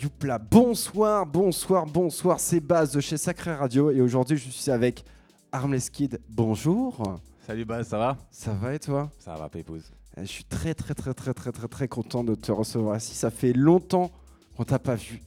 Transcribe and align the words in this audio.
Youpla, 0.00 0.38
bonsoir, 0.38 1.26
bonsoir, 1.26 1.84
bonsoir, 1.86 2.38
c'est 2.38 2.60
Baz 2.60 2.92
de 2.92 3.00
chez 3.00 3.16
Sacré 3.16 3.54
Radio 3.54 3.90
et 3.90 4.00
aujourd'hui 4.00 4.36
je 4.36 4.48
suis 4.50 4.70
avec 4.70 5.04
Armless 5.50 5.90
Kid, 5.90 6.20
bonjour. 6.28 7.20
Salut 7.46 7.64
Baz, 7.64 7.88
ça 7.88 7.98
va? 7.98 8.16
Ça 8.30 8.52
va 8.52 8.74
et 8.74 8.78
toi? 8.78 9.10
Ça 9.18 9.34
va, 9.34 9.48
Pépouze. 9.48 9.90
Je 10.16 10.24
suis 10.24 10.44
très 10.44 10.74
très 10.74 10.94
très 10.94 11.14
très 11.14 11.34
très 11.34 11.50
très 11.52 11.68
très 11.68 11.88
content 11.88 12.22
de 12.22 12.34
te 12.36 12.52
recevoir 12.52 12.96
ici, 12.96 13.14
ça 13.14 13.30
fait 13.30 13.52
longtemps 13.52 14.12
qu'on 14.56 14.64
t'a 14.64 14.78
pas 14.78 14.94
vu. 14.94 15.20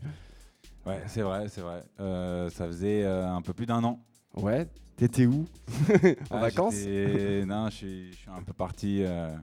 Ouais, 0.86 1.02
c'est 1.08 1.22
vrai, 1.22 1.48
c'est 1.50 1.62
vrai. 1.62 1.84
Euh, 2.00 2.50
ça 2.50 2.66
faisait 2.68 3.04
euh, 3.04 3.28
un 3.30 3.42
peu 3.42 3.54
plus 3.54 3.66
d'un 3.66 3.84
an. 3.84 4.00
Ouais, 4.36 4.68
t'étais 4.96 5.26
où? 5.26 5.46
En 6.30 6.38
Ah, 6.38 6.42
vacances? 6.42 6.76
Non, 7.46 7.70
je 7.70 7.76
suis, 7.76 8.12
je 8.14 8.18
suis 8.18 8.30
un 8.30 8.42
peu 8.42 8.54
parti, 8.54 9.04
euh, 9.04 9.36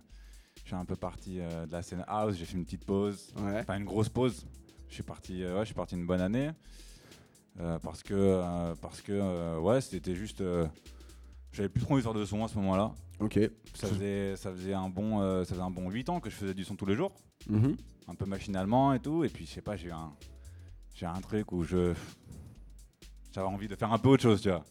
je 0.63 0.69
suis 0.69 0.75
un 0.75 0.85
peu 0.87 0.97
parti 0.97 1.37
de 1.39 1.71
la 1.71 1.83
scène 1.83 2.05
house, 2.09 2.35
j'ai 2.37 2.47
fait 2.47 2.57
une 2.57 2.65
petite 2.65 2.87
pause, 2.87 3.31
Ouais. 3.43 3.63
pas 3.65 3.77
une 3.77 3.85
grosse 3.85 4.09
pause. 4.09 4.47
Je 4.89 4.95
suis 4.95 5.03
parti, 5.03 5.43
euh, 5.43 5.55
ouais, 5.55 5.61
je 5.61 5.67
suis 5.67 5.75
parti 5.75 5.95
une 5.95 6.07
bonne 6.07 6.21
année. 6.21 6.51
Euh, 7.61 7.79
parce 7.81 8.03
que, 8.03 8.15
euh, 8.15 8.75
parce 8.81 9.01
que 9.01 9.13
euh, 9.13 9.59
ouais, 9.59 9.81
c'était 9.81 10.15
juste. 10.15 10.43
J'avais 11.53 11.69
plus 11.69 11.83
trop 11.83 11.95
envie 11.95 12.03
de 12.03 12.05
faire 12.05 12.15
de 12.15 12.25
son 12.25 12.45
à 12.45 12.49
ce 12.49 12.57
moment-là. 12.57 12.93
Ok. 13.21 13.39
Ça 13.75 13.89
faisait, 13.89 14.37
ça 14.37 14.53
faisait 14.53 14.75
un 14.75 14.89
bon, 14.89 15.21
ça 15.45 15.55
faisait 15.55 15.61
un 15.65 15.71
bon 15.71 15.91
8 15.91 16.09
ans 16.09 16.21
que 16.21 16.31
je 16.31 16.37
faisais 16.37 16.55
du 16.55 16.65
son 16.65 16.77
tous 16.77 16.87
les 16.87 16.95
jours. 16.95 17.13
Mhm. 17.49 17.77
un 18.09 18.15
peu 18.15 18.27
machinalement 18.27 18.93
et 18.95 19.01
tout. 19.01 19.25
Et 19.25 19.29
puis, 19.29 19.47
je 19.47 19.53
sais 19.53 19.63
pas, 19.63 19.77
j'ai 19.77 19.91
un, 19.91 20.13
j'ai 20.95 21.07
un 21.07 21.21
truc 21.21 21.53
où 21.53 21.65
je. 21.65 21.95
J'avais 23.33 23.47
envie 23.47 23.69
de 23.69 23.75
faire 23.77 23.93
un 23.93 23.99
peu 23.99 24.09
autre 24.09 24.23
chose, 24.23 24.41
tu 24.41 24.51
vois. 24.51 24.65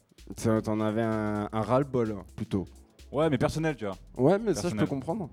T'en 0.62 0.80
avais 0.80 1.02
un, 1.04 1.48
un 1.52 1.62
ras-le-bol 1.62 2.16
plutôt. 2.36 2.68
Ouais, 3.12 3.30
mais 3.30 3.38
personnel, 3.38 3.76
tu 3.76 3.86
vois. 3.86 3.98
Ouais, 4.18 4.38
mais 4.40 4.54
ça 4.54 4.70
je 4.70 4.76
peux 4.76 4.86
comprendre. 4.86 5.30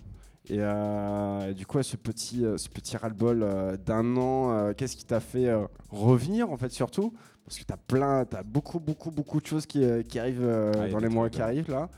Et 0.50 0.58
euh, 0.60 1.54
du 1.54 1.64
coup, 1.66 1.82
ce 1.82 1.96
petit, 1.96 2.44
euh, 2.44 2.58
ce 2.58 2.68
petit 2.68 2.96
ras-le-bol 2.96 3.42
euh, 3.42 3.76
d'un 3.78 4.16
an, 4.16 4.52
euh, 4.52 4.72
qu'est-ce 4.74 4.94
qui 4.96 5.04
t'a 5.06 5.20
fait 5.20 5.50
revenir 5.90 6.50
en 6.50 6.56
fait 6.56 6.70
surtout? 6.70 7.14
Parce 7.46 7.58
que 7.58 7.64
t'as 7.64 7.78
plein, 7.78 8.24
t'as 8.26 8.42
beaucoup, 8.42 8.78
beaucoup, 8.78 9.10
beaucoup 9.10 9.40
de 9.40 9.46
choses 9.46 9.66
qui, 9.66 9.82
qui 10.08 10.18
arrivent 10.18 10.46
Ah, 10.46 10.88
dans 10.88 10.98
les 10.98 11.08
mois 11.08 11.30
qui 11.30 11.40
arrivent 11.40 11.70
là. 11.70 11.88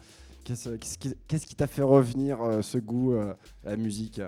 Qu'est-ce 0.44 1.46
qui 1.46 1.54
t'a 1.56 1.66
fait 1.66 1.82
revenir 1.82 2.38
ce 2.62 2.78
goût 2.78 3.14
à 3.14 3.36
la 3.70 3.76
musique? 3.76 4.20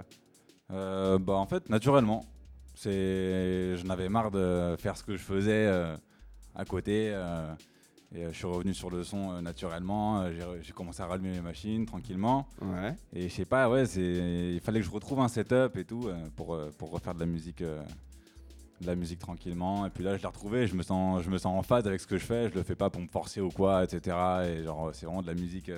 Bah, 0.69 1.19
en 1.29 1.47
fait, 1.47 1.69
naturellement. 1.69 2.25
C'est, 2.75 3.77
j'en 3.77 3.91
avais 3.91 4.09
marre 4.09 4.31
de 4.31 4.77
faire 4.79 4.97
ce 4.97 5.03
que 5.03 5.17
je 5.17 5.23
faisais 5.23 5.67
à 6.55 6.65
côté. 6.65 7.13
Et 8.15 8.25
euh, 8.25 8.33
je 8.33 8.37
suis 8.37 8.47
revenu 8.47 8.75
sur 8.75 8.91
le 8.91 9.05
son 9.05 9.33
euh, 9.33 9.41
naturellement. 9.41 10.23
Euh, 10.23 10.59
j'ai, 10.63 10.73
commencé 10.73 11.03
à 11.03 11.07
rallumer 11.07 11.31
mes 11.31 11.41
machines 11.41 11.85
tranquillement. 11.87 12.47
Ouais. 12.63 12.95
Et 13.13 13.29
je 13.29 13.35
sais 13.35 13.45
pas, 13.45 13.69
ouais, 13.69 13.85
il 13.85 14.61
fallait 14.61 14.81
que 14.81 14.87
je 14.87 14.91
retrouve 14.91 15.21
un 15.21 15.29
setup 15.29 15.77
et 15.77 15.85
tout 15.85 16.09
pour, 16.37 16.59
pour 16.79 16.91
refaire 16.91 17.15
de 17.15 17.21
la 17.21 17.27
musique. 17.27 17.63
de 17.63 18.87
la 18.87 18.95
musique 18.95 19.19
tranquillement 19.19 19.87
et 19.87 19.91
puis 19.91 20.05
là 20.05 20.17
je 20.17 20.23
l'ai 20.23 20.29
retrouvé 20.29 20.69
je 20.69 20.77
me 20.77 20.85
sens 20.85 21.21
je 21.25 21.31
me 21.31 21.37
sens 21.39 21.59
en 21.59 21.65
phase 21.65 21.85
avec 21.89 22.01
ce 22.01 22.07
que 22.07 22.17
je 22.17 22.25
fais 22.25 22.49
je 22.49 22.55
le 22.55 22.63
fais 22.63 22.77
pas 22.77 22.91
pour 22.91 23.03
me 23.03 23.09
forcer 23.09 23.41
ou 23.41 23.49
quoi 23.49 23.83
etc 23.83 24.17
et 24.47 24.63
genre 24.63 24.91
c'est 24.93 25.05
vraiment 25.05 25.21
de 25.21 25.27
la 25.27 25.35
musique 25.35 25.69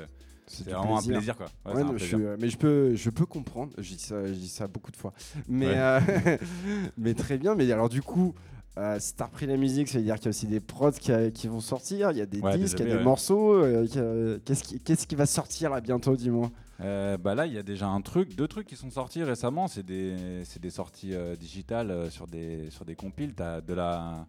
c'est 0.50 0.68
vraiment 0.70 0.98
un 0.98 1.02
plaisir 1.02 1.36
quoi 1.36 1.46
Ouais, 1.64 1.74
Ouais, 1.74 1.82
un 1.82 1.96
je 1.96 2.16
mais 2.40 2.48
je 2.48 2.58
peux, 2.58 2.96
je 2.96 3.08
peux 3.10 3.24
comprendre. 3.24 3.72
Je 3.78 3.94
dis 3.94 4.02
ça, 4.02 4.26
je 4.26 4.32
dis 4.32 4.48
ça 4.48 4.66
beaucoup 4.66 4.90
de 4.90 4.96
fois. 4.96 5.12
Mais, 5.46 5.68
Ouais. 5.68 5.74
euh, 5.76 6.36
mais 6.98 7.14
très 7.14 7.38
bien. 7.38 7.54
Mais 7.54 7.70
alors 7.70 7.88
du 7.88 8.02
coup, 8.02 8.34
euh, 8.78 8.96
si 9.00 9.14
t'as 9.14 9.26
repris 9.26 9.46
la 9.46 9.56
musique, 9.56 9.88
ça 9.88 9.98
veut 9.98 10.04
dire 10.04 10.14
qu'il 10.16 10.24
y 10.26 10.28
a 10.28 10.30
aussi 10.30 10.46
des 10.46 10.60
prods 10.60 10.92
qui, 10.92 11.12
euh, 11.12 11.30
qui 11.30 11.48
vont 11.48 11.60
sortir. 11.60 12.12
Il 12.12 12.18
y 12.18 12.20
a 12.20 12.26
des 12.26 12.40
Ouais, 12.40 12.56
disques, 12.56 12.78
il 12.80 12.86
y 12.86 12.88
a 12.88 12.92
des 12.92 12.98
ouais. 12.98 13.04
morceaux. 13.04 13.52
euh, 13.54 13.86
euh, 13.96 14.38
Qu'est-ce 14.44 15.06
qui, 15.06 15.14
va 15.16 15.26
sortir 15.26 15.70
là 15.70 15.80
bientôt, 15.80 16.16
dis-moi? 16.16 16.50
Euh, 16.82 17.18
bah 17.18 17.34
là 17.34 17.44
il 17.46 17.52
y 17.52 17.58
a 17.58 17.62
déjà 17.62 17.88
un 17.88 18.00
truc 18.00 18.34
deux 18.34 18.48
trucs 18.48 18.66
qui 18.66 18.74
sont 18.74 18.88
sortis 18.90 19.22
récemment 19.22 19.68
c'est 19.68 19.84
des 19.84 20.70
sorties 20.70 21.12
digitales 21.38 22.10
sur 22.10 22.26
des 22.26 22.70
sur 22.70 22.86
des 22.86 22.94
compiles 22.94 23.34
t'as 23.34 23.60
de 23.60 23.74
la 23.74 24.26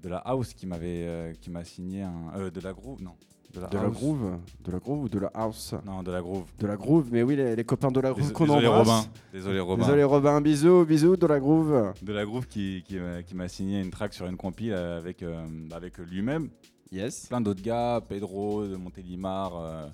de 0.00 0.08
la 0.08 0.18
house 0.18 0.54
qui 0.54 0.68
m'avait 0.68 1.32
qui 1.40 1.50
m'a 1.50 1.64
signé 1.64 2.02
un 2.02 2.48
de 2.48 2.60
la 2.60 2.72
groove 2.72 3.02
non 3.02 3.16
de 3.54 3.60
la 3.60 3.66
De 3.68 3.76
la 3.76 3.82
house. 3.84 3.92
groove, 3.94 4.38
de 4.64 4.72
la 4.72 4.78
groove 4.78 5.02
ou 5.04 5.08
de 5.08 5.18
la 5.18 5.30
house 5.34 5.74
non 5.86 6.02
de 6.02 6.10
la 6.10 6.20
groove 6.20 6.44
De 6.58 6.66
la 6.66 6.76
groove. 6.76 7.08
Mais 7.12 7.22
oui, 7.22 7.36
les, 7.36 7.54
les 7.56 7.64
copains 7.64 7.90
de 7.90 8.00
la 8.00 8.10
groove 8.10 8.32
qu'on 8.32 8.46
désolé 8.46 8.66
embrasse. 8.66 8.88
Robin 8.88 9.04
désolé 9.32 9.60
Robin 9.60 9.82
Désolé 9.84 10.04
Robin, 10.04 10.40
bisous, 10.40 10.84
bisous 10.84 11.16
de 11.16 11.26
la 11.26 11.38
groove. 11.40 11.92
de 12.02 12.12
la 12.12 12.24
groove 12.24 12.46
qui 12.46 12.82
qui, 12.86 12.96
m'a- 12.98 13.22
qui 13.22 13.34
m'a 13.34 13.48
signé 13.48 13.80
une 13.80 13.90
track 13.90 14.12
sur 14.12 14.26
une 14.26 14.36
compile 14.36 14.72
euh, 14.72 14.98
avec 14.98 15.22
euh, 15.22 15.46
avec 15.72 15.98
lui-même 15.98 16.50
Yes. 16.92 17.26
plein 17.26 17.40
d'autres 17.40 17.62
gars, 17.62 18.00
Pedro 18.08 18.64
de 18.66 18.76
Montélimar, 18.76 19.56
euh, 19.56 19.86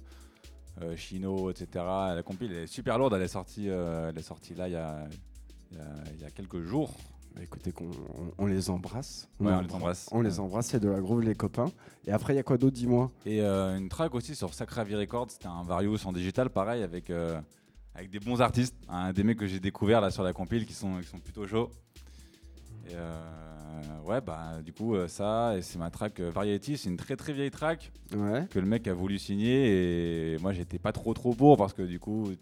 euh, 0.82 0.97
Chino, 0.97 1.50
etc. 1.50 1.66
La 2.15 2.22
compile 2.22 2.53
est 2.53 2.66
super 2.66 2.99
lourde, 2.99 3.15
elle 3.15 3.22
est 3.22 3.28
sortie, 3.28 3.69
elle 3.69 4.16
est 4.19 4.22
sortie 4.22 4.54
là 4.54 4.69
il 4.69 4.72
y 4.72 4.76
a, 4.76 5.06
il 5.70 5.78
y 5.78 5.81
a- 5.81 5.84
il 6.16 6.20
y 6.22 6.25
a 6.25 6.31
quelques 6.31 6.60
jours. 6.62 6.93
Bah, 7.34 7.42
écoutez, 7.42 7.72
qu'on, 7.72 7.84
on, 7.86 8.32
on 8.38 8.46
les 8.46 8.70
embrasse. 8.70 9.28
Ouais, 9.38 9.52
on 9.52 9.60
les 9.60 9.72
embrasse. 9.72 10.08
On 10.12 10.20
les 10.20 10.41
embrasse, 10.41 10.66
c'est 10.66 10.80
de 10.80 10.88
la 10.88 11.00
groove 11.00 11.22
les 11.22 11.34
copains. 11.34 11.70
Et 12.06 12.12
après, 12.12 12.32
il 12.32 12.36
y 12.36 12.41
a 12.41 12.42
quoi 12.42 12.58
d'autre, 12.58 12.74
dis-moi? 12.76 13.10
Et 13.24 13.41
euh, 13.41 13.78
une 13.78 13.88
track 13.88 14.14
aussi 14.14 14.34
sur 14.34 14.52
Sacravi 14.52 14.96
Records, 14.96 15.30
c'était 15.30 15.46
un 15.46 15.62
Various 15.62 16.06
en 16.06 16.12
digital, 16.12 16.50
pareil, 16.50 16.82
avec, 16.82 17.10
euh, 17.10 17.40
avec 17.94 18.10
des 18.10 18.19
bons 18.19 18.40
artistes, 18.40 18.74
hein, 18.88 19.12
des 19.12 19.22
mecs 19.22 19.38
que 19.38 19.46
j'ai 19.46 19.60
découverts 19.60 20.00
là 20.00 20.10
sur 20.10 20.22
la 20.22 20.32
compile 20.32 20.66
qui 20.66 20.72
sont, 20.72 20.98
qui 21.00 21.06
sont 21.06 21.19
plutôt 21.19 21.46
chauds. 21.46 21.70
Et 22.88 22.94
euh, 22.94 24.00
ouais, 24.04 24.20
bah 24.20 24.60
du 24.64 24.72
coup, 24.72 24.96
ça, 25.06 25.56
et 25.56 25.62
c'est 25.62 25.78
ma 25.78 25.90
track 25.90 26.19
Variety, 26.19 26.76
c'est 26.76 26.88
une 26.88 26.96
très 26.96 27.14
très 27.14 27.32
vieille 27.32 27.52
track. 27.52 27.92
Ouais. 28.16 28.48
que 28.50 28.58
le 28.58 28.66
mec 28.66 28.88
a 28.88 28.92
voulu 28.94 29.20
signer 29.20 30.32
et 30.34 30.38
moi 30.38 30.52
j'étais 30.52 30.80
pas 30.80 30.90
trop 30.90 31.14
trop 31.14 31.32
pour 31.32 31.56
parce 31.56 31.72
que 31.72 31.82
du 31.82 32.00
coup 32.00 32.32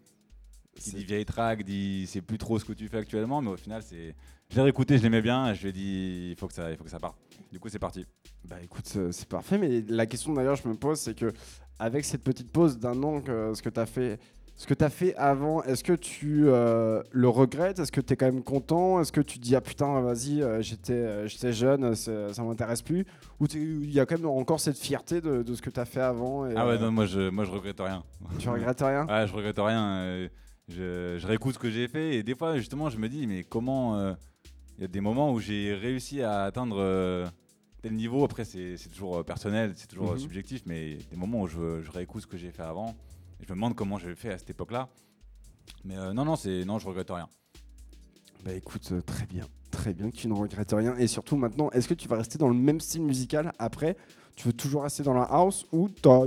qui 0.78 0.90
dit 0.92 1.04
vieille 1.04 1.24
track 1.24 1.64
dit 1.64 2.06
c'est 2.06 2.22
plus 2.22 2.38
trop 2.38 2.58
ce 2.58 2.64
que 2.64 2.72
tu 2.72 2.88
fais 2.88 2.98
actuellement 2.98 3.40
mais 3.42 3.50
au 3.50 3.56
final 3.56 3.82
c'est 3.82 4.14
je 4.50 4.56
l'ai 4.56 4.62
réécouté 4.62 4.96
je 4.98 5.02
l'aimais 5.02 5.22
bien 5.22 5.50
et 5.50 5.54
je 5.54 5.62
lui 5.62 5.68
ai 5.68 5.72
dit 5.72 6.28
il 6.30 6.36
faut 6.36 6.46
que 6.48 6.54
ça 6.54 6.70
il 6.70 6.76
faut 6.76 6.84
que 6.84 6.90
ça 6.90 6.98
parte. 6.98 7.16
Du 7.52 7.58
coup 7.58 7.68
c'est 7.68 7.78
parti. 7.78 8.06
Bah 8.44 8.56
écoute, 8.62 8.90
euh, 8.96 9.12
c'est 9.12 9.28
parfait, 9.28 9.58
mais 9.58 9.84
la 9.88 10.06
question 10.06 10.32
d'ailleurs 10.32 10.56
je 10.56 10.66
me 10.68 10.74
pose, 10.74 10.98
c'est 10.98 11.14
que 11.14 11.32
avec 11.78 12.04
cette 12.04 12.22
petite 12.22 12.50
pause 12.50 12.78
d'un 12.78 13.02
an, 13.02 13.20
que, 13.20 13.52
ce 13.54 13.62
que 13.62 13.68
tu 13.68 13.80
as 13.80 13.86
fait, 13.86 14.18
ce 14.56 14.66
que 14.66 14.74
as 14.82 14.90
fait 14.90 15.14
avant, 15.14 15.62
est-ce 15.62 15.84
que 15.84 15.92
tu 15.92 16.48
euh, 16.48 17.00
le 17.12 17.28
regrettes? 17.28 17.78
Est-ce 17.78 17.92
que 17.92 18.00
tu 18.00 18.12
es 18.12 18.16
quand 18.16 18.26
même 18.26 18.42
content? 18.42 19.00
Est-ce 19.00 19.12
que 19.12 19.20
tu 19.20 19.38
te 19.38 19.44
dis 19.44 19.54
ah 19.54 19.60
putain 19.60 20.00
vas-y 20.00 20.42
euh, 20.42 20.60
j'étais 20.62 21.28
j'étais 21.28 21.52
jeune, 21.52 21.94
ça 21.94 22.42
m'intéresse 22.42 22.82
plus? 22.82 23.06
Ou 23.38 23.46
il 23.54 23.92
y 23.92 24.00
a 24.00 24.06
quand 24.06 24.18
même 24.18 24.26
encore 24.26 24.58
cette 24.58 24.78
fierté 24.78 25.20
de, 25.20 25.42
de 25.42 25.54
ce 25.54 25.62
que 25.62 25.70
tu 25.70 25.78
as 25.78 25.84
fait 25.84 26.00
avant 26.00 26.44
et, 26.46 26.54
ah 26.56 26.66
ouais 26.66 26.74
euh, 26.74 26.78
non 26.78 26.90
moi 26.90 27.06
je 27.06 27.30
moi 27.30 27.44
je 27.44 27.50
regrette 27.52 27.80
rien. 27.80 28.02
Tu 28.38 28.48
regrettes 28.48 28.80
rien? 28.80 29.06
Ouais 29.08 29.26
je 29.28 29.32
regrette 29.32 29.58
rien 29.58 30.28
je, 30.68 31.16
je 31.18 31.26
réécoute 31.26 31.54
ce 31.54 31.58
que 31.58 31.70
j'ai 31.70 31.88
fait 31.88 32.16
et 32.16 32.22
des 32.22 32.34
fois 32.34 32.56
justement 32.58 32.90
je 32.90 32.98
me 32.98 33.08
dis 33.08 33.26
mais 33.26 33.42
comment 33.44 33.96
euh, 33.96 34.14
il 34.76 34.82
y 34.82 34.84
a 34.84 34.88
des 34.88 35.00
moments 35.00 35.32
où 35.32 35.40
j'ai 35.40 35.74
réussi 35.74 36.22
à 36.22 36.44
atteindre 36.44 36.76
euh, 36.78 37.26
tel 37.82 37.94
niveau 37.94 38.24
après 38.24 38.44
c'est 38.44 38.76
toujours 38.92 39.18
euh, 39.18 39.22
personnel 39.22 39.72
c'est 39.76 39.86
toujours 39.88 40.12
Mhm. 40.12 40.18
subjectif 40.18 40.62
mais 40.66 40.96
des 41.10 41.16
moments 41.16 41.42
où 41.42 41.46
je, 41.48 41.80
je 41.82 41.90
réécoute 41.90 42.22
ce 42.22 42.26
que 42.26 42.36
j'ai 42.36 42.50
fait 42.50 42.62
avant 42.62 42.90
et 43.40 43.44
je 43.46 43.52
me 43.52 43.56
demande 43.56 43.74
comment 43.74 43.98
j'ai 43.98 44.14
fait 44.14 44.32
à 44.32 44.38
cette 44.38 44.50
époque 44.50 44.72
là 44.72 44.88
mais 45.84 45.96
euh, 45.96 46.12
non 46.12 46.24
non 46.24 46.36
c'est 46.36 46.64
non 46.64 46.78
je 46.78 46.86
regrette 46.88 47.10
rien 47.10 47.28
Bah 48.44 48.52
écoute, 48.52 48.88
euh, 48.92 49.00
très 49.02 49.26
bien, 49.26 49.46
très 49.70 49.92
bien 49.94 50.10
que 50.10 50.16
tu 50.16 50.28
ne 50.28 50.32
regrettes 50.32 50.72
rien. 50.72 50.96
Et 50.96 51.08
surtout 51.08 51.36
maintenant, 51.36 51.70
est-ce 51.72 51.88
que 51.88 51.94
tu 51.94 52.06
vas 52.08 52.16
rester 52.16 52.38
dans 52.38 52.48
le 52.48 52.54
même 52.54 52.80
style 52.80 53.02
musical 53.02 53.52
après? 53.58 53.96
Tu 54.36 54.46
veux 54.46 54.52
toujours 54.52 54.84
rester 54.84 55.02
dans 55.02 55.12
la 55.12 55.24
house 55.24 55.66
ou 55.72 55.88
t'as, 55.88 56.26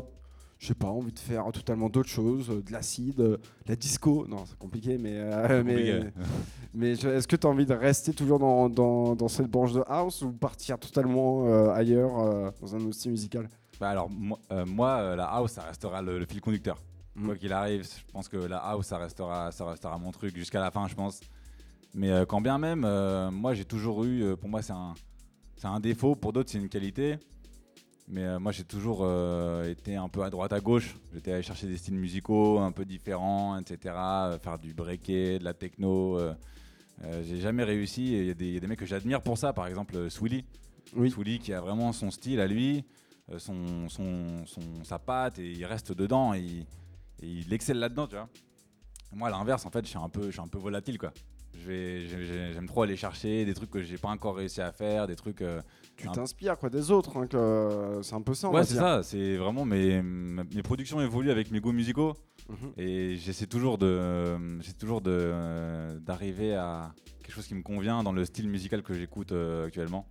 je 0.61 0.67
sais 0.67 0.75
pas, 0.75 0.89
envie 0.89 1.11
de 1.11 1.17
faire 1.17 1.51
totalement 1.51 1.89
d'autres 1.89 2.07
choses, 2.09 2.51
euh, 2.51 2.61
de 2.61 2.71
l'acide, 2.71 3.19
euh, 3.19 3.37
la 3.65 3.75
disco. 3.75 4.27
Non, 4.27 4.45
c'est 4.45 4.57
compliqué, 4.59 4.99
mais, 4.99 5.13
euh, 5.15 5.63
mais, 5.65 5.73
Compliqué. 5.73 6.09
mais 6.75 6.95
je- 6.95 7.07
est-ce 7.07 7.27
que 7.27 7.35
tu 7.35 7.47
as 7.47 7.49
envie 7.49 7.65
de 7.65 7.73
rester 7.73 8.13
toujours 8.13 8.37
dans, 8.37 8.69
dans, 8.69 9.15
dans 9.15 9.27
cette 9.27 9.47
branche 9.47 9.73
de 9.73 9.81
house 9.87 10.21
ou 10.21 10.31
partir 10.31 10.77
totalement 10.77 11.47
euh, 11.47 11.71
ailleurs, 11.73 12.19
euh, 12.19 12.51
dans 12.61 12.75
un 12.75 12.79
autre 12.81 12.93
style 12.93 13.09
musical? 13.09 13.49
Bah 13.79 13.89
alors 13.89 14.07
moi, 14.11 14.37
moi, 14.67 15.15
la 15.15 15.25
house 15.25 15.53
ça 15.53 15.63
restera 15.63 16.03
le, 16.03 16.19
le 16.19 16.25
fil 16.27 16.39
conducteur. 16.39 16.77
Mm. 17.15 17.25
quoi 17.25 17.35
qu'il 17.35 17.51
arrive 17.51 17.83
je 17.83 18.11
pense 18.13 18.29
que 18.29 18.37
la 18.37 18.59
house 18.59 18.85
ça 18.85 18.97
restera 18.99 19.51
ça 19.51 19.65
restera 19.65 19.97
mon 19.97 20.11
truc 20.11 20.33
jusqu'à 20.37 20.59
la 20.61 20.69
fin 20.69 20.87
je 20.87 20.93
pense. 20.93 21.19
Mais 21.95 22.11
quand 22.27 22.39
bien 22.39 22.59
même 22.59 22.81
moi 23.31 23.55
j'ai 23.55 23.65
toujours 23.65 24.03
eu 24.03 24.37
pour 24.37 24.47
moi 24.47 24.61
c'est 24.61 24.73
un 24.73 24.93
c'est 25.55 25.65
un 25.67 25.79
défaut. 25.79 26.15
Pour 26.15 26.31
d'autres 26.33 26.51
c'est 26.51 26.59
une 26.59 26.69
qualité 26.69 27.17
mais 28.11 28.23
euh, 28.23 28.39
moi 28.39 28.51
j'ai 28.51 28.63
toujours 28.65 28.99
euh, 29.01 29.69
été 29.71 29.95
un 29.95 30.07
peu 30.09 30.21
à 30.23 30.29
droite 30.29 30.53
à 30.53 30.59
gauche 30.59 30.95
j'étais 31.13 31.31
allé 31.31 31.41
chercher 31.41 31.65
des 31.67 31.77
styles 31.77 31.95
musicaux 31.95 32.59
un 32.59 32.71
peu 32.71 32.85
différents 32.85 33.57
etc 33.57 33.95
euh, 33.97 34.37
faire 34.39 34.59
du 34.59 34.73
breaké 34.73 35.39
de 35.39 35.43
la 35.43 35.53
techno 35.53 36.19
j'ai 37.23 37.39
jamais 37.39 37.63
réussi 37.63 38.11
il 38.13 38.25
y, 38.27 38.29
a 38.29 38.33
des- 38.35 38.47
il 38.49 38.53
y 38.53 38.57
a 38.57 38.59
des 38.59 38.67
mecs 38.67 38.77
que 38.79 38.85
j'admire 38.85 39.21
pour 39.21 39.37
ça 39.37 39.53
par 39.53 39.65
exemple 39.67 40.09
Swilly 40.11 40.45
Oui. 40.95 41.09
Swilly 41.09 41.39
qui 41.39 41.51
a 41.53 41.59
vraiment 41.61 41.93
son 41.93 42.11
style 42.11 42.39
à 42.39 42.45
lui, 42.47 42.83
son, 43.37 43.87
son, 43.89 44.45
son- 44.45 44.83
sa 44.83 44.99
patte 44.99 45.39
et 45.39 45.49
il 45.51 45.65
reste 45.65 45.93
dedans 45.93 46.33
et 46.35 46.41
il, 46.41 46.59
et 47.23 47.27
il 47.27 47.53
excelle 47.53 47.79
là-dedans, 47.79 48.07
tu 48.07 48.15
vois. 48.15 48.27
Moi, 49.13 49.29
à 49.29 49.31
l'inverse, 49.31 49.65
en 49.65 49.69
fait, 49.71 49.83
je 49.85 49.89
suis 49.89 49.97
un 49.97 50.09
peu, 50.09 50.25
je 50.25 50.31
suis 50.31 50.41
un 50.41 50.47
peu 50.47 50.57
volatile, 50.57 50.97
quoi. 50.97 51.11
J'aime 51.53 52.65
trop 52.67 52.83
aller 52.83 52.95
chercher 52.95 53.45
des 53.45 53.53
trucs 53.53 53.69
que 53.69 53.81
j'ai 53.81 53.97
pas 53.97 54.09
encore 54.09 54.35
réussi 54.35 54.61
à 54.61 54.71
faire, 54.71 55.07
des 55.07 55.15
trucs. 55.15 55.41
euh, 55.41 55.61
Tu 55.97 56.07
Un- 56.07 56.11
t'inspires 56.13 56.57
quoi 56.57 56.69
des 56.69 56.89
autres, 56.89 57.15
hein, 57.17 57.27
que- 57.27 57.99
c'est 58.01 58.15
un 58.15 58.21
peu 58.21 58.33
ça. 58.33 58.49
Ouais, 58.49 58.63
c'est 58.63 58.75
ça. 58.75 59.03
C'est 59.03 59.37
vraiment 59.37 59.65
mes, 59.65 60.01
mes 60.01 60.63
productions 60.63 60.99
évoluent 61.01 61.29
avec 61.31 61.51
mes 61.51 61.59
goûts 61.59 61.73
musicaux 61.73 62.13
Mhm. 62.49 62.71
et 62.77 63.15
j'essaie 63.17 63.45
toujours 63.45 63.77
de, 63.77 64.59
j'essaie 64.61 64.77
toujours 64.77 65.01
de 65.01 65.11
euh, 65.13 65.99
d'arriver 65.99 66.55
à 66.55 66.93
quelque 67.21 67.33
chose 67.35 67.45
qui 67.47 67.53
me 67.55 67.61
convient 67.61 68.01
dans 68.03 68.11
le 68.13 68.25
style 68.25 68.49
musical 68.49 68.81
que 68.81 68.93
j'écoute 68.93 69.31
euh, 69.31 69.67
actuellement. 69.67 70.07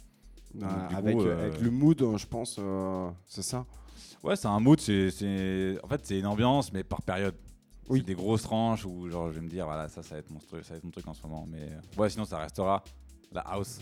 Ah, 0.62 0.66
Donc, 0.66 0.88
du 0.90 0.94
avec, 0.96 1.16
coup, 1.16 1.22
euh, 1.25 1.28
euh, 1.37 1.46
avec 1.48 1.60
le 1.60 1.70
mood, 1.70 2.00
euh, 2.02 2.16
je 2.16 2.26
pense, 2.26 2.56
euh, 2.60 3.08
c'est 3.26 3.42
ça. 3.42 3.66
Ouais, 4.22 4.37
c'est 4.37 4.48
un 4.48 4.60
mood. 4.60 4.78
C'est- 4.81 5.78
en 5.82 5.88
fait, 5.88 6.00
c'est 6.04 6.19
une 6.19 6.26
ambiance, 6.26 6.72
mais 6.72 6.84
par 6.84 7.02
période. 7.02 7.34
Oui. 7.88 8.00
C'est 8.00 8.06
des 8.06 8.14
grosses 8.14 8.42
tranches 8.42 8.84
où 8.84 9.08
genre 9.08 9.28
je 9.28 9.34
vais 9.34 9.40
me 9.40 9.48
dire 9.48 9.64
voilà 9.64 9.88
ça 9.88 10.02
ça 10.02 10.14
va 10.14 10.20
être 10.20 10.30
mon 10.30 10.38
truc, 10.38 10.64
ça 10.64 10.74
va 10.74 10.76
être 10.78 10.84
mon 10.84 10.90
truc 10.90 11.06
en 11.08 11.14
ce 11.14 11.22
moment. 11.22 11.46
Mais 11.48 11.62
euh, 11.62 12.00
ouais, 12.00 12.08
sinon 12.10 12.24
ça 12.24 12.38
restera 12.38 12.84
la 13.32 13.40
house, 13.40 13.80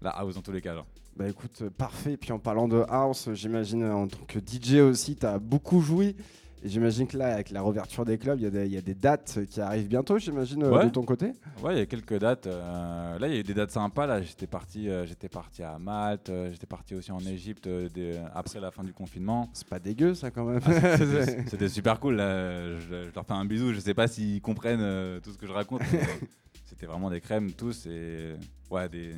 la 0.00 0.10
house 0.10 0.34
dans 0.34 0.42
tous 0.42 0.52
les 0.52 0.60
cas. 0.60 0.74
genre. 0.74 0.86
Bah 1.16 1.28
écoute, 1.28 1.58
euh, 1.60 1.70
parfait. 1.70 2.16
Puis 2.16 2.32
en 2.32 2.38
parlant 2.38 2.68
de 2.68 2.84
house, 2.88 3.28
j'imagine 3.34 3.84
en 3.84 4.08
tant 4.08 4.24
que 4.26 4.38
DJ 4.38 4.76
aussi, 4.76 5.16
tu 5.16 5.26
as 5.26 5.38
beaucoup 5.38 5.80
joué. 5.80 6.16
J'imagine 6.64 7.06
que 7.08 7.16
là, 7.16 7.34
avec 7.34 7.50
la 7.50 7.60
réouverture 7.62 8.04
des 8.04 8.18
clubs, 8.18 8.38
il 8.38 8.44
y, 8.44 8.46
a 8.46 8.50
des- 8.50 8.66
il 8.66 8.72
y 8.72 8.76
a 8.76 8.80
des 8.82 8.94
dates 8.94 9.40
qui 9.50 9.60
arrivent 9.60 9.88
bientôt, 9.88 10.18
j'imagine, 10.18 10.62
euh, 10.62 10.70
Ouais. 10.70 10.84
de 10.84 10.90
ton 10.90 11.02
côté. 11.02 11.32
Ouais, 11.62 11.74
il 11.74 11.78
y 11.78 11.80
a 11.80 11.86
quelques 11.86 12.18
dates. 12.18 12.46
euh, 12.46 13.18
là, 13.18 13.26
il 13.28 13.34
y 13.34 13.36
a 13.36 13.40
eu 13.40 13.42
des 13.42 13.54
dates 13.54 13.72
sympas. 13.72 14.06
Là, 14.06 14.22
j'étais 14.22 14.46
parti, 14.46 14.88
euh, 14.88 15.04
j'étais 15.06 15.28
parti 15.28 15.62
à 15.62 15.78
Malte. 15.78 16.30
euh, 16.30 16.50
j'étais 16.52 16.66
parti 16.66 16.94
aussi 16.94 17.10
en 17.10 17.18
Égypte 17.20 17.68
des- 17.68 18.20
après 18.34 18.60
la 18.60 18.70
fin 18.70 18.84
du 18.84 18.92
confinement. 18.92 19.50
C'est 19.54 19.66
pas 19.68 19.78
dégueu, 19.80 20.14
ça, 20.14 20.30
quand 20.30 20.44
même. 20.44 20.60
Ah, 20.64 20.70
C'était 21.48 21.68
super 21.68 21.98
cool. 21.98 22.16
là. 22.16 22.76
Je, 22.78 22.80
je 23.08 23.14
leur 23.14 23.26
fais 23.26 23.32
un 23.32 23.44
bisou. 23.44 23.72
Je 23.72 23.80
sais 23.80 23.94
pas 23.94 24.06
s'ils 24.06 24.40
comprennent 24.40 25.20
tout 25.20 25.32
ce 25.32 25.38
que 25.38 25.46
je 25.46 25.52
raconte. 25.52 25.82
C'était 26.64 26.86
vraiment 26.86 27.10
des 27.10 27.20
crèmes 27.20 27.52
tous 27.52 27.86
et 27.86 28.34
ouais 28.70 28.88
des, 28.88 29.14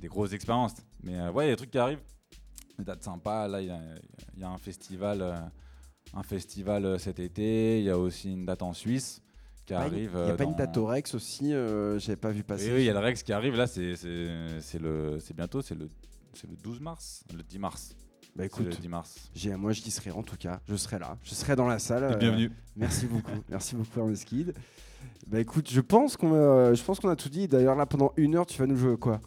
des 0.00 0.08
grosses 0.08 0.32
expériences. 0.32 0.74
Mais 1.02 1.28
ouais, 1.30 1.46
il 1.46 1.48
y 1.48 1.50
a 1.50 1.52
des 1.52 1.56
trucs 1.56 1.70
qui 1.70 1.78
arrivent. 1.78 2.00
Des 2.78 2.84
dates 2.84 3.02
sympas. 3.02 3.48
Là, 3.48 3.60
il 3.60 3.66
y 3.66 3.70
a, 3.70 3.78
il 4.36 4.40
y 4.40 4.44
a 4.44 4.48
un 4.48 4.58
festival, 4.58 5.20
un 6.14 6.22
festival 6.22 6.84
euh, 6.84 6.98
cet 6.98 7.18
été. 7.20 7.78
Il 7.78 7.84
y 7.84 7.90
a 7.90 7.98
aussi 7.98 8.32
une 8.32 8.46
date 8.46 8.62
en 8.62 8.72
Suisse 8.72 9.22
qui 9.66 9.74
Ah, 9.74 9.80
arrive. 9.80 10.10
Il 10.14 10.16
n'y 10.18 10.30
a 10.30 10.32
euh, 10.32 10.36
pas 10.36 10.44
une 10.44 10.50
dans- 10.52 10.56
date 10.56 10.76
au 10.78 10.86
Rex 10.86 11.14
aussi, 11.14 11.52
euh, 11.52 11.98
j'avais 11.98 12.16
pas 12.16 12.30
vu 12.30 12.42
passer. 12.42 12.72
oui, 12.72 12.80
il 12.82 12.84
y 12.84 12.90
a 12.90 12.94
le 12.94 12.98
Rex 13.00 13.22
qui 13.22 13.32
arrive 13.32 13.54
là, 13.56 13.66
c'est 13.66 13.94
le 14.80 15.18
bientôt, 15.34 15.62
c'est 15.62 15.74
le 15.74 15.88
c'est 16.34 16.48
le 16.48 16.56
12 16.56 16.80
mars, 16.80 17.24
le 17.34 17.42
10 17.42 17.58
mars. 17.58 17.96
Bah 18.36 18.44
le 18.44 18.46
écoute, 18.46 18.80
10 18.80 18.88
mars. 18.88 19.16
j'ai- 19.34 19.56
moi 19.56 19.72
j'y 19.72 19.90
serai 19.90 20.10
en 20.12 20.22
tout 20.22 20.36
cas, 20.36 20.60
je 20.68 20.76
serai 20.76 20.98
là, 20.98 21.16
je 21.24 21.34
serai 21.34 21.56
dans 21.56 21.66
la 21.66 21.78
salle. 21.78 22.04
euh, 22.04 22.16
Bienvenue. 22.16 22.52
Merci 22.76 23.06
beaucoup, 23.10 23.32
merci 23.48 23.74
beaucoup 23.74 23.98
Hermes 23.98 24.14
Kid. 24.14 24.54
Bah 25.26 25.40
écoute, 25.40 25.68
je 25.70 25.80
pense 25.80 26.16
qu'on 26.16 26.34
a, 26.34 26.74
je 26.74 26.82
pense 26.82 27.00
qu'on 27.00 27.08
a 27.08 27.16
tout 27.16 27.28
dit. 27.28 27.48
D'ailleurs 27.48 27.74
là, 27.74 27.86
pendant 27.86 28.12
une 28.16 28.36
heure, 28.36 28.46
tu 28.46 28.58
vas 28.58 28.66
nous 28.66 28.76
jouer 28.76 28.96
quoi? 28.96 29.20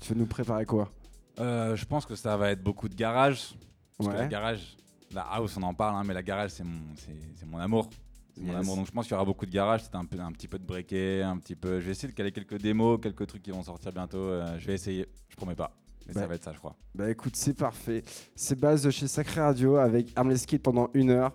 Tu 0.00 0.12
vas 0.12 0.18
nous 0.18 0.26
préparer 0.26 0.64
quoi? 0.66 0.90
Euh, 1.38 1.76
je 1.76 1.84
pense 1.84 2.04
que 2.06 2.16
ça 2.16 2.36
va 2.36 2.50
être 2.50 2.62
beaucoup 2.62 2.88
de 2.88 2.94
garage. 2.94 3.54
Parce 3.98 4.08
que 4.10 4.14
la 4.16 4.22
Ouais. 4.24 4.28
garage, 4.28 4.76
la 5.14 5.22
house, 5.22 5.56
on 5.56 5.62
en 5.62 5.74
parle, 5.74 5.96
hein, 5.96 6.02
mais 6.06 6.14
la 6.14 6.22
garage, 6.22 6.50
c'est 6.50 6.64
mon, 6.64 6.80
c'est 6.96 7.12
c'est 7.36 7.46
mon 7.46 7.58
amour. 7.58 7.88
C'est 8.34 8.42
mon 8.42 8.56
amour. 8.56 8.76
Donc 8.76 8.86
je 8.86 8.90
pense 8.92 9.04
qu'il 9.06 9.12
y 9.12 9.14
aura 9.14 9.24
beaucoup 9.24 9.44
de 9.46 9.50
garage. 9.50 9.82
C'est 9.84 9.94
un, 9.94 10.04
peu, 10.06 10.18
un 10.18 10.32
petit 10.32 10.48
peu 10.48 10.58
de 10.58 10.64
breaké, 10.64 11.22
un 11.22 11.36
petit 11.38 11.54
peu. 11.56 11.80
Je 11.80 11.86
vais 11.86 11.92
essayer 11.92 12.08
de 12.08 12.14
caler 12.16 12.32
quelques 12.32 12.58
démos, 12.58 12.98
quelques 13.02 13.26
trucs 13.26 13.42
qui 13.42 13.50
vont 13.50 13.62
sortir 13.62 13.92
bientôt. 13.92 14.16
euh, 14.18 14.58
je 14.58 14.66
vais 14.66 14.74
essayer. 14.74 15.06
Je 15.28 15.36
promets 15.36 15.54
pas. 15.54 15.76
Mais 16.06 16.14
Bah. 16.14 16.20
ça 16.22 16.26
va 16.26 16.34
être 16.34 16.44
ça, 16.44 16.52
je 16.52 16.58
crois. 16.58 16.74
Bah 16.94 17.10
écoute, 17.10 17.36
c'est 17.36 17.54
parfait. 17.54 18.02
C'est 18.34 18.58
base 18.58 18.82
de 18.82 18.90
chez 18.90 19.06
Sacré 19.06 19.40
Radio 19.40 19.76
avec 19.76 20.10
Armless 20.16 20.46
Kid 20.46 20.62
pendant 20.62 20.88
une 20.94 21.10
heure. 21.10 21.32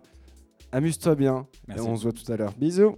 Amuse-toi 0.72 1.16
bien 1.16 1.48
Merci. 1.68 1.86
et 1.86 1.88
on 1.90 1.96
se 1.96 2.04
voit 2.04 2.12
tout 2.12 2.30
à 2.32 2.36
l'heure. 2.36 2.54
Bisous. 2.58 2.98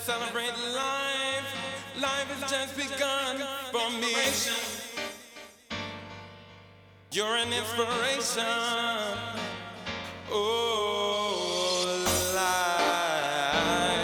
Let's 0.00 0.12
celebrate 0.18 0.56
life. 0.74 1.44
Life 2.00 2.28
has 2.32 2.50
just 2.50 2.74
begun 2.74 3.36
for 3.70 3.90
me. 4.00 4.14
You're 7.12 7.36
an 7.36 7.52
inspiration. 7.52 8.42
Oh, 10.30 11.84
life. 12.34 14.00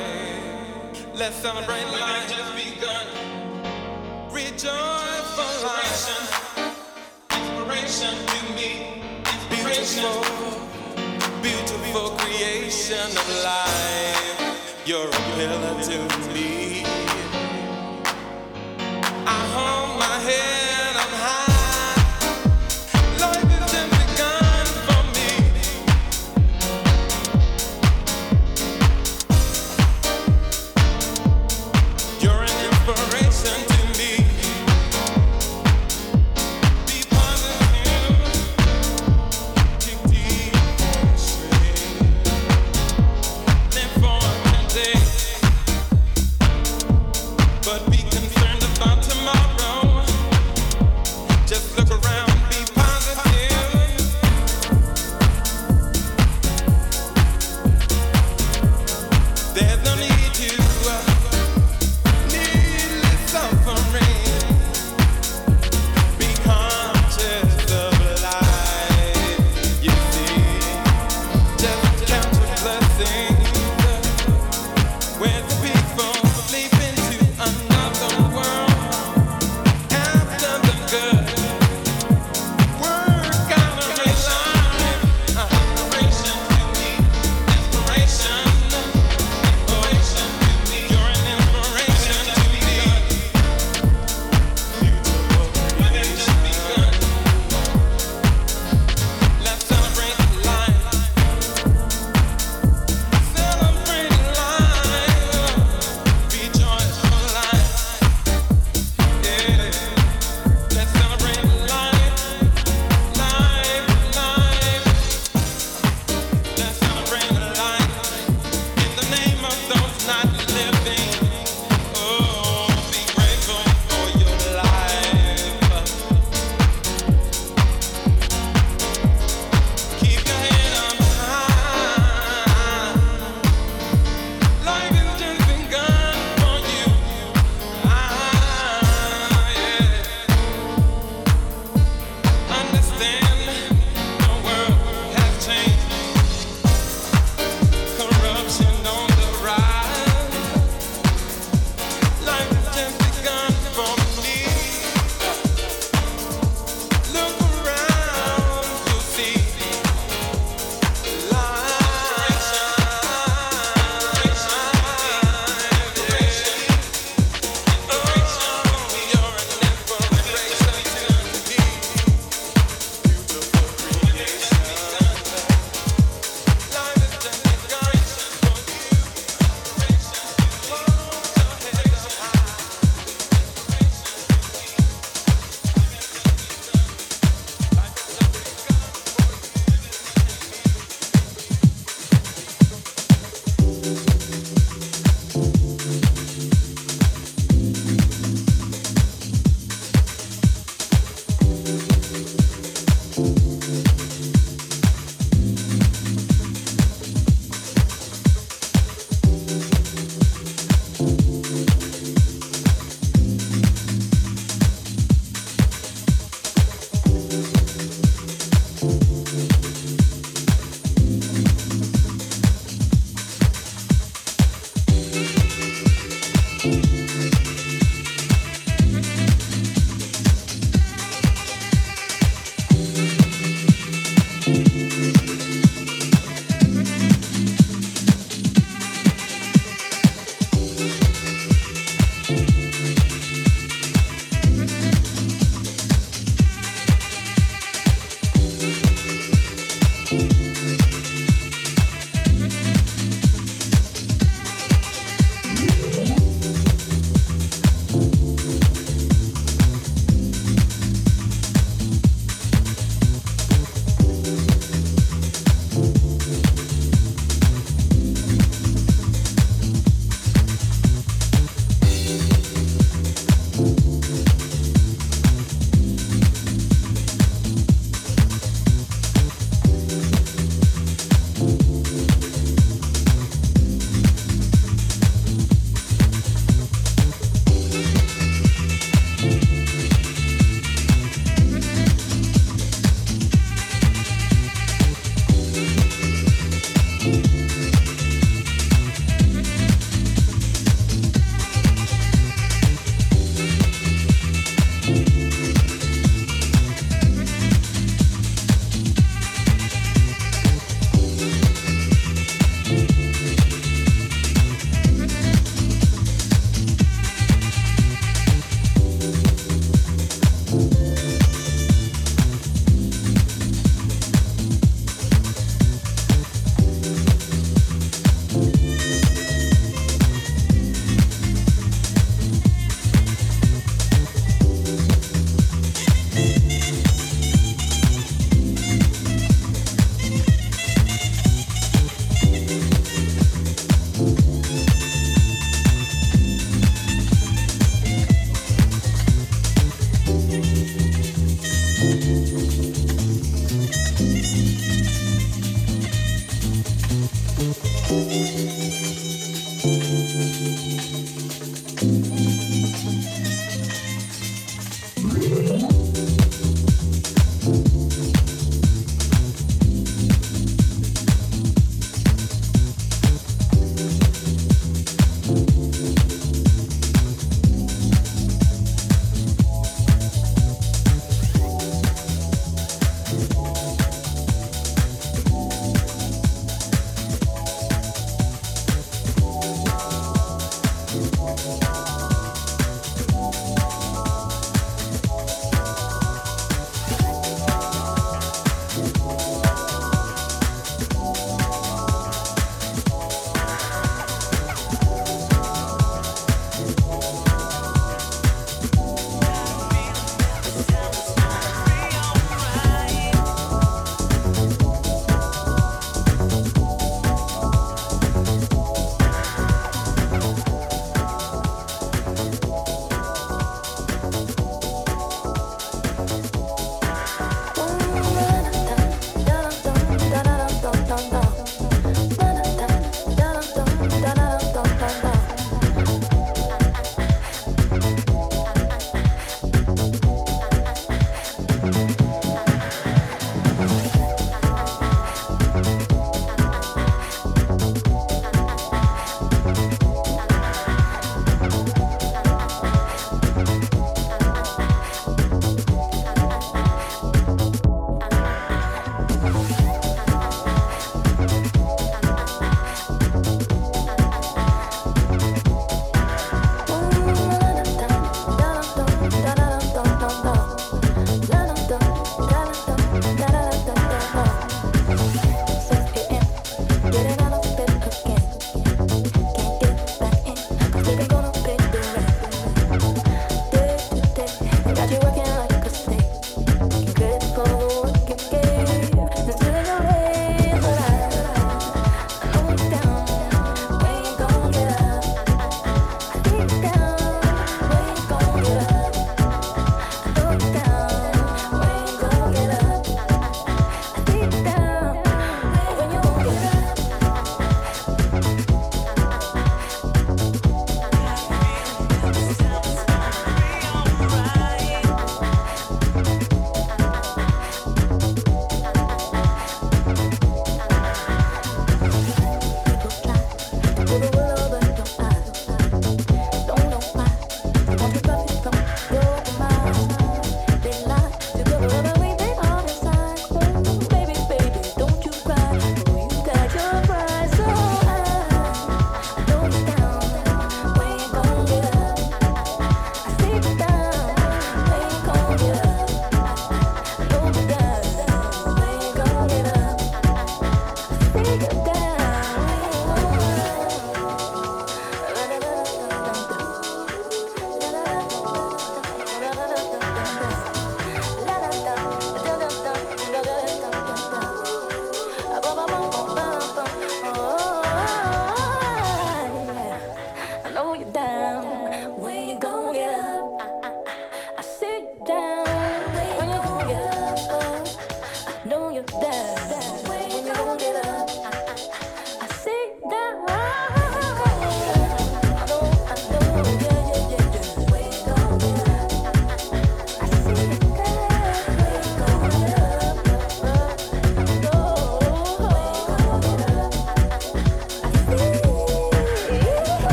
Let's 1.14 1.36
celebrate 1.36 1.86
life 1.98 2.28
just 2.28 2.54
begun. 2.54 3.06
Rejoice 4.30 5.30
for 5.32 5.48
life. 5.64 6.10
Inspiration 7.30 8.14
to 8.26 8.38
me. 8.54 9.00
Beautiful, 9.48 10.20
beautiful 11.40 12.10
creation 12.18 13.16
of 13.16 13.28
life. 13.42 14.45
You're 14.86 15.08
a 15.08 15.10
pillar 15.10 15.82
to 15.82 16.32
me. 16.32 16.65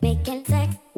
making 0.00 0.44
sex. 0.44 0.89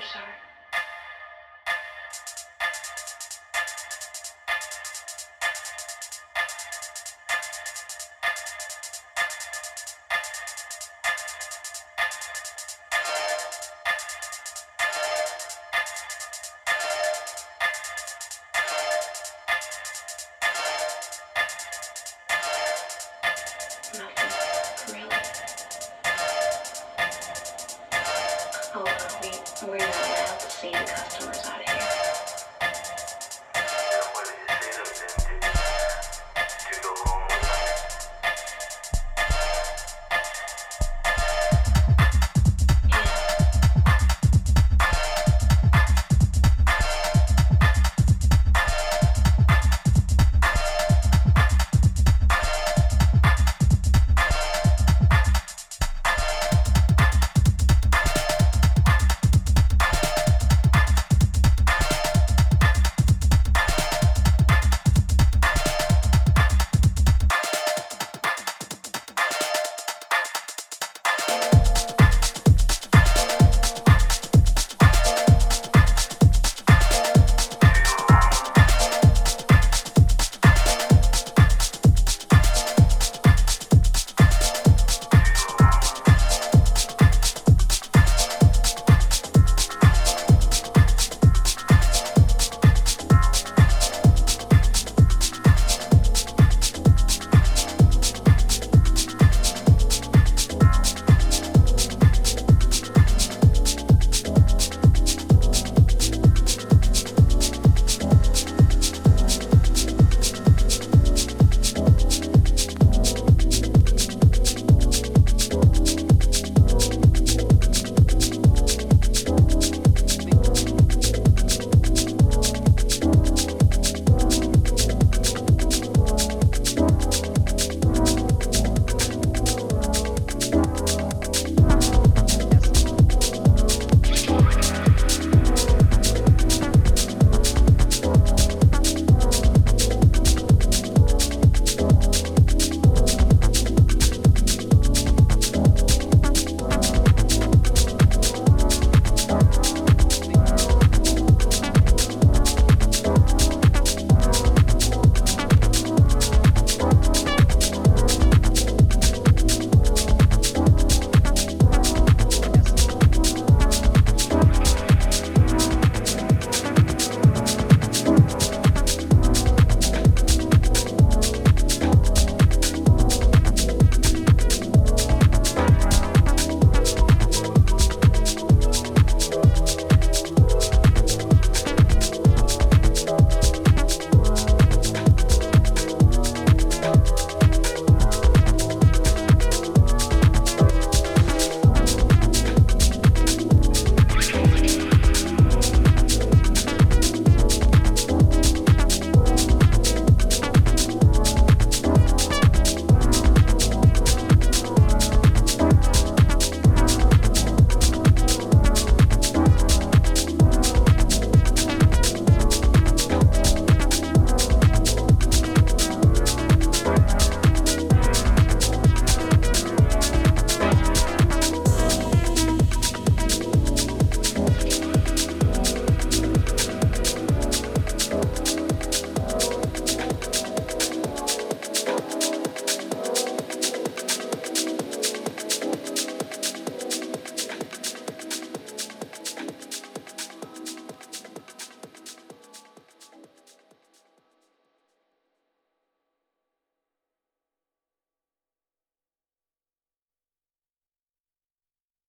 so 0.00 0.18
sorry. 0.18 0.34